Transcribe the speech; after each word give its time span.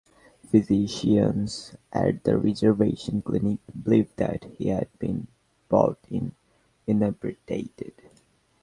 Physicians 0.47 1.75
at 1.93 2.23
the 2.23 2.35
reservation 2.35 3.21
clinic 3.21 3.59
believed 3.83 4.17
that 4.17 4.45
he 4.57 4.69
had 4.69 4.87
been 4.97 5.27
brought 5.69 5.99
in 6.09 6.31
inebriated. 6.87 7.93